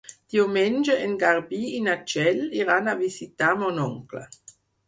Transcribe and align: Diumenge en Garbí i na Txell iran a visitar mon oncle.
Diumenge 0.35 0.95
en 1.07 1.13
Garbí 1.25 1.59
i 1.81 1.83
na 1.89 1.97
Txell 2.13 2.43
iran 2.63 2.93
a 2.95 2.99
visitar 3.05 3.55
mon 3.63 3.81
oncle. 3.89 4.27